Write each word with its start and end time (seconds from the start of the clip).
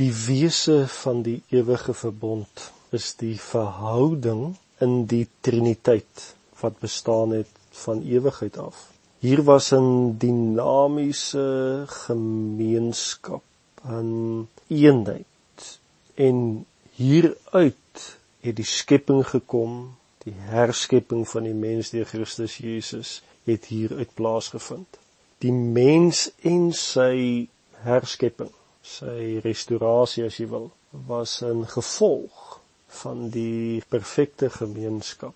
Die 0.00 0.12
wese 0.26 0.88
van 0.88 1.22
die 1.22 1.42
ewige 1.48 1.94
verbond 1.94 2.72
is 2.96 3.10
die 3.20 3.36
verhouding 3.40 4.54
in 4.80 5.04
die 5.06 5.26
Triniteit 5.40 6.34
wat 6.60 6.78
bestaan 6.80 7.34
het 7.36 7.50
van 7.84 8.00
ewigheid 8.02 8.56
af. 8.58 8.88
Hier 9.18 9.42
was 9.44 9.72
'n 9.72 10.16
dinamiese 10.18 11.84
gemeenskap, 11.86 13.42
'n 13.84 14.48
eenheid 14.66 15.78
en 16.14 16.66
hieruit 16.92 18.16
het 18.40 18.56
die 18.56 18.64
skepping 18.64 19.26
gekom, 19.26 19.96
die 20.24 20.34
herskepping 20.36 21.28
van 21.28 21.42
die 21.42 21.54
mens 21.54 21.90
deur 21.90 22.04
Christus 22.04 22.56
Jesus 22.56 23.22
het 23.44 23.64
hier 23.64 23.96
uit 23.96 24.14
plaasgevind. 24.14 24.98
Die 25.38 25.52
mens 25.52 26.30
en 26.42 26.72
sy 26.72 27.48
herskepping, 27.84 28.50
sy 28.82 29.38
restaurasie 29.44 30.26
as 30.26 30.38
jy 30.40 30.48
wil, 30.50 30.70
was 31.08 31.42
'n 31.42 31.64
gevolg 31.66 32.60
van 33.02 33.28
die 33.30 33.82
perfekte 33.88 34.50
gemeenskap 34.50 35.34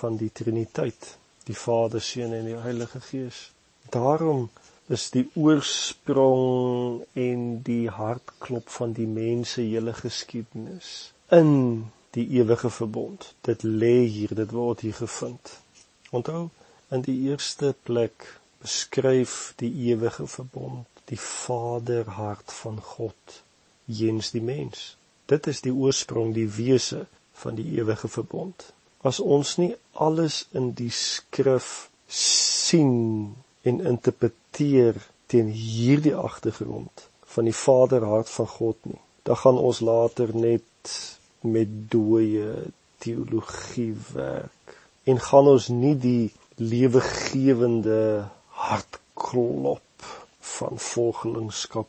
van 0.00 0.16
die 0.16 0.30
Triniteit, 0.32 1.16
die 1.44 1.54
Vader, 1.54 2.00
Seun 2.00 2.32
en 2.32 2.46
die 2.46 2.56
Heilige 2.56 3.00
Gees. 3.00 3.50
Daarom 3.90 4.48
is 4.88 5.10
die 5.10 5.30
oorsprong 5.34 7.04
en 7.12 7.62
die 7.62 7.88
hartklop 7.90 8.68
van 8.68 8.92
die 8.92 9.06
mens 9.06 9.52
se 9.52 9.62
hele 9.62 9.92
geskiedenis 9.92 11.12
in 11.30 11.90
die 12.10 12.28
ewige 12.40 12.70
verbond. 12.70 13.34
Dit 13.40 13.62
lê 13.62 14.06
hier, 14.06 14.34
dit 14.34 14.50
word 14.50 14.80
hier 14.80 14.94
gevind. 14.94 15.58
Onthou, 16.10 16.48
in 16.90 17.00
die 17.02 17.20
eerste 17.30 17.74
plek 17.82 18.40
beskryf 18.60 19.52
die 19.56 19.72
ewige 19.90 20.26
verbond 20.26 20.93
die 21.10 21.20
vaderhart 21.20 22.52
van 22.52 22.80
God 22.80 23.40
jens 23.84 24.30
die 24.30 24.42
mens. 24.42 24.94
Dit 25.26 25.46
is 25.46 25.60
die 25.64 25.72
oorsprong, 25.72 26.32
die 26.36 26.48
wese 26.56 27.04
van 27.40 27.56
die 27.58 27.66
ewige 27.78 28.08
verbond. 28.08 28.72
As 29.04 29.20
ons 29.20 29.56
nie 29.60 29.74
alles 29.92 30.44
in 30.56 30.72
die 30.76 30.92
skrif 30.92 31.88
sien 32.08 33.34
en 33.64 33.80
interpreteer 33.80 35.00
teen 35.32 35.50
hierdie 35.52 36.14
agtergrond 36.16 37.08
van 37.34 37.48
die 37.48 37.56
vaderhart 37.56 38.30
van 38.30 38.48
God 38.48 38.88
nie, 38.88 39.00
dan 39.24 39.40
gaan 39.40 39.58
ons 39.58 39.80
later 39.84 40.32
net 40.36 40.92
met 41.44 41.68
dooie 41.92 42.70
teologie 43.04 43.92
werk 44.12 44.76
en 45.04 45.20
gaan 45.20 45.48
ons 45.52 45.68
nie 45.72 45.94
die 46.00 46.30
lewegewende 46.60 48.28
hartklop 48.64 49.83
van 50.58 50.78
volgelingskap 50.78 51.88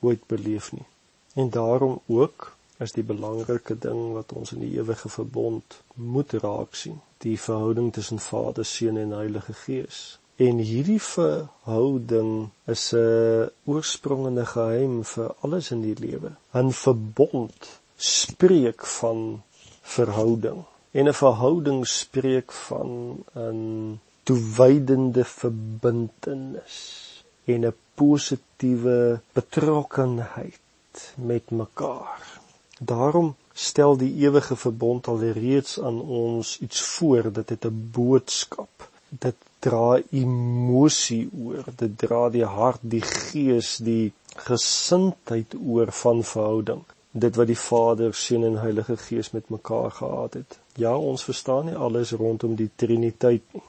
ooit 0.00 0.26
beleef 0.26 0.72
nie. 0.72 0.86
En 1.34 1.50
daarom 1.50 2.00
ook 2.06 2.52
is 2.78 2.92
die 2.96 3.04
belangrike 3.04 3.76
ding 3.78 4.12
wat 4.16 4.32
ons 4.32 4.54
in 4.56 4.62
die 4.64 4.72
ewige 4.78 5.08
verbond 5.12 5.76
moet 5.94 6.32
raak 6.44 6.74
sien, 6.74 7.00
die 7.24 7.36
verhouding 7.40 7.92
tussen 7.92 8.22
Vader, 8.24 8.64
Seun 8.64 8.96
en 8.96 9.12
Heilige 9.12 9.52
Gees. 9.64 10.00
En 10.40 10.62
hierdie 10.64 11.00
verhouding 11.04 12.48
is 12.64 12.84
'n 12.96 13.50
oorspringende 13.64 14.46
geheim 14.46 15.04
vir 15.04 15.34
alles 15.40 15.70
in 15.70 15.82
die 15.82 15.98
lewe. 16.06 16.32
'n 16.54 16.72
Verbond 16.72 17.68
spreek 17.96 18.86
van 18.86 19.42
verhouding. 19.82 20.64
En 20.90 21.08
'n 21.08 21.20
verhouding 21.24 21.86
spreek 21.86 22.52
van 22.52 23.24
'n 23.36 24.00
toewydende 24.22 25.24
verbintenis 25.24 27.09
en 27.54 27.66
'n 27.66 27.74
positiewe 27.94 29.20
betrokkenheid 29.32 31.14
met 31.16 31.50
mekaar. 31.50 32.40
Daarom 32.78 33.34
stel 33.52 33.96
die 33.96 34.14
ewige 34.26 34.56
verbond 34.56 35.08
alreeds 35.08 35.80
aan 35.80 36.00
ons 36.00 36.58
iets 36.60 36.80
voor, 36.80 37.32
dit 37.32 37.48
het 37.48 37.64
'n 37.64 37.90
boodskap. 37.92 38.88
Dit 39.08 39.36
dra 39.58 40.00
emosie 40.10 41.28
oor, 41.44 41.64
dit 41.76 41.98
dra 41.98 42.28
die 42.28 42.44
hart, 42.44 42.80
die 42.82 43.02
gees, 43.02 43.76
die 43.76 44.12
gesindheid 44.36 45.54
oor 45.66 45.92
van 45.92 46.24
verhouding 46.24 46.84
dit 47.10 47.36
wat 47.36 47.46
die 47.50 47.58
Vader, 47.58 48.14
Seun 48.14 48.44
en 48.44 48.58
Heilige 48.60 48.96
Gees 48.96 49.30
met 49.30 49.48
mekaar 49.48 49.90
gehad 49.90 50.34
het. 50.34 50.58
Ja, 50.78 50.96
ons 50.96 51.24
verstaan 51.24 51.64
nie 51.66 51.74
alles 51.74 52.12
rondom 52.12 52.54
die 52.54 52.70
Triniteit 52.76 53.42
nie. 53.52 53.62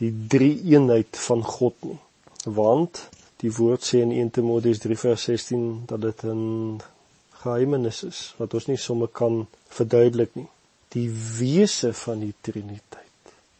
Die 0.00 0.12
drie-eenheid 0.28 1.16
van 1.26 1.42
God 1.44 1.74
nie. 1.84 1.98
Want 2.44 3.08
die 3.40 3.52
woord 3.52 3.84
sê 3.84 4.00
in 4.04 4.12
1 4.12 4.30
Timoteus 4.30 4.78
3:16 4.78 5.84
dat 5.86 6.00
dit 6.00 6.24
'n 6.24 6.80
geheimenis 7.42 8.02
is 8.02 8.34
wat 8.36 8.54
ons 8.54 8.66
nie 8.66 8.76
sommer 8.76 9.08
kan 9.08 9.46
verduidelik 9.68 10.34
nie. 10.34 10.48
Die 10.88 11.10
wese 11.38 11.92
van 11.92 12.20
die 12.20 12.34
Triniteit 12.40 13.10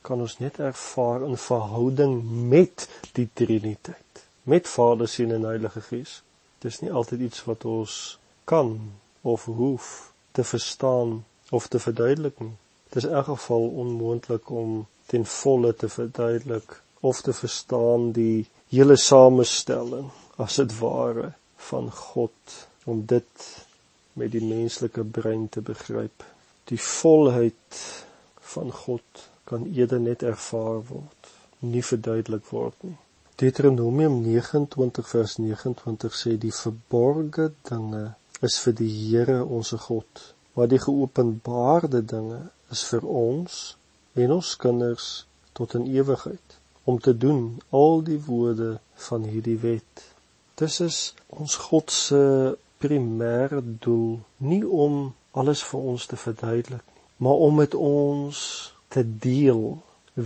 kan 0.03 0.21
ons 0.21 0.39
net 0.39 0.59
ervaar 0.59 1.23
in 1.27 1.37
verhouding 1.37 2.15
met 2.49 2.89
die 3.13 3.29
Triniteit, 3.33 4.23
met 4.43 4.69
Vader, 4.69 5.09
Seun 5.09 5.33
en 5.33 5.45
Heilige 5.45 5.81
Gees. 5.81 6.23
Dis 6.59 6.81
nie 6.81 6.93
altyd 6.93 7.21
iets 7.21 7.45
wat 7.45 7.65
ons 7.65 8.19
kan 8.45 8.93
of 9.23 9.45
hoef 9.45 10.13
te 10.33 10.45
verstaan 10.45 11.25
of 11.51 11.69
te 11.69 11.79
verduidelik 11.79 12.41
nie. 12.41 12.57
Dit 12.89 13.03
is 13.03 13.09
in 13.09 13.15
elk 13.15 13.25
geval 13.25 13.69
onmoontlik 13.85 14.51
om 14.51 14.87
ten 15.07 15.27
volle 15.27 15.75
te 15.75 15.89
verduidelik 15.89 16.83
of 17.01 17.21
te 17.21 17.33
verstaan 17.33 18.11
die 18.13 18.49
hele 18.71 18.97
samestelling 18.97 20.11
as 20.39 20.57
dit 20.63 20.79
ware 20.79 21.33
van 21.71 21.91
God 21.91 22.59
om 22.85 23.03
dit 23.07 23.47
met 24.13 24.31
die 24.31 24.45
menslike 24.45 25.05
brein 25.05 25.49
te 25.49 25.61
begryp. 25.61 26.23
Die 26.71 26.79
volheid 26.79 27.81
van 28.55 28.71
God 28.73 29.25
kan 29.51 29.67
eerder 29.67 30.01
net 30.01 30.23
ervaar 30.23 30.79
word, 30.87 31.31
nie 31.67 31.83
verduidelik 31.83 32.47
word 32.55 32.87
nie. 32.87 32.97
Deuteronomium 33.43 34.21
29 34.23 35.09
vers 35.09 35.37
29 35.43 36.15
sê 36.15 36.37
die 36.39 36.55
verborgde 36.55 37.51
dinge 37.67 38.05
is 38.47 38.61
vir 38.63 38.77
die 38.79 38.91
Here 38.93 39.41
ons 39.43 39.75
God, 39.89 40.25
maar 40.55 40.71
die 40.71 40.81
geopenbaarde 40.83 42.05
dinge 42.07 42.45
is 42.71 42.85
vir 42.93 43.07
ons 43.25 43.61
en 44.15 44.39
ons 44.39 44.55
kinders 44.63 45.11
tot 45.59 45.75
in 45.75 45.91
ewigheid 45.91 46.61
om 46.91 46.99
te 46.99 47.15
doen 47.25 47.45
al 47.71 48.03
die 48.07 48.19
woorde 48.27 48.71
van 49.09 49.27
hierdie 49.31 49.59
wet. 49.63 50.05
Dis 50.61 50.81
is 50.85 50.99
ons 51.43 51.57
God 51.69 51.93
se 51.95 52.21
primêre 52.83 53.61
doel, 53.63 54.21
nie 54.51 54.65
om 54.65 55.13
alles 55.37 55.63
vir 55.71 55.89
ons 55.93 56.07
te 56.11 56.19
verduidelik 56.19 56.83
nie, 56.83 57.01
maar 57.25 57.43
om 57.47 57.59
met 57.61 57.77
ons 57.77 58.41
te 58.93 59.05
deel 59.05 59.65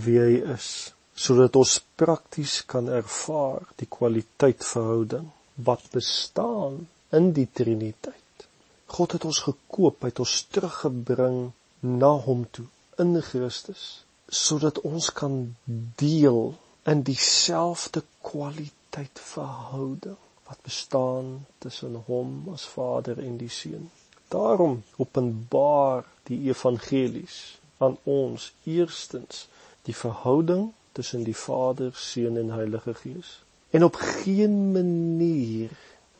wie 0.05 0.17
hy 0.19 0.37
is, 0.55 0.69
sodat 1.15 1.59
ons 1.59 1.77
prakties 1.99 2.61
kan 2.71 2.87
ervaar 2.91 3.67
die 3.79 3.89
kwaliteit 3.97 4.63
verhouding 4.65 5.27
wat 5.67 5.83
bestaan 5.91 6.85
in 7.15 7.31
die 7.35 7.47
Triniteit. 7.59 8.47
God 8.95 9.15
het 9.17 9.27
ons 9.27 9.43
gekoop, 9.45 10.01
hy 10.01 10.11
het 10.11 10.23
ons 10.23 10.39
teruggebring 10.55 11.39
na 11.83 12.15
hom 12.25 12.47
toe 12.55 12.67
in 13.03 13.15
Christus 13.21 14.04
sodat 14.27 14.81
ons 14.81 15.11
kan 15.13 15.55
deel 15.95 16.55
in 16.83 17.01
dieselfde 17.01 18.03
kwaliteit 18.21 19.19
verhouding 19.21 20.17
wat 20.45 20.61
bestaan 20.61 21.45
tussen 21.57 21.95
hom 22.07 22.49
as 22.53 22.65
Vader 22.69 23.19
en 23.19 23.37
die 23.37 23.49
Seun. 23.49 23.89
Daarom 24.29 24.83
openbaar 24.97 26.05
die 26.29 26.39
evangelies 26.49 27.57
aan 27.77 27.97
ons 28.03 28.51
eerstens 28.63 29.47
die 29.85 29.95
verhouding 29.95 30.71
tussen 30.91 31.23
die 31.23 31.35
Vader, 31.37 31.91
Seun 31.93 32.37
en 32.37 32.53
Heilige 32.53 32.93
Gees. 32.93 33.39
En 33.69 33.83
op 33.83 33.95
geen 33.95 34.71
manier 34.71 35.69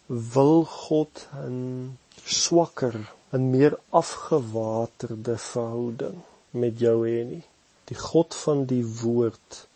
wil 0.06 0.66
God 0.66 1.28
'n 1.34 1.98
swakker 2.25 2.96
en 3.30 3.50
meer 3.50 3.80
afgewaterde 3.90 5.38
verhouding 5.38 6.18
met 6.50 6.80
jou 6.80 6.98
hê 7.10 7.24
nie. 7.25 7.44
Die 7.90 7.98
God 7.98 8.36
van 8.36 8.66
die 8.66 8.86
woord 9.02 9.68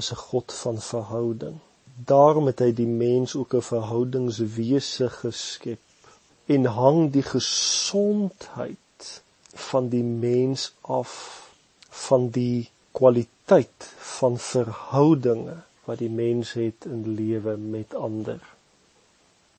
is 0.00 0.12
'n 0.12 0.16
God 0.16 0.52
van 0.52 0.78
verhouding. 0.80 1.56
Daarom 2.12 2.46
het 2.46 2.60
hy 2.64 2.72
die 2.72 2.86
mens 2.86 3.36
ook 3.36 3.54
'n 3.54 3.68
verhoudingswese 3.72 5.08
geskep 5.08 5.80
en 6.46 6.64
hang 6.64 7.12
die 7.12 7.22
gesondheid 7.22 9.22
van 9.54 9.88
die 9.88 10.04
mens 10.04 10.72
af 10.80 11.12
van 12.06 12.30
die 12.30 12.70
kwaliteit 12.92 13.90
van 14.18 14.38
verhoudinge 14.38 15.56
wat 15.84 15.98
die 15.98 16.10
mens 16.10 16.52
het 16.52 16.84
in 16.84 17.14
lewe 17.14 17.56
met 17.56 17.94
ander. 17.94 18.40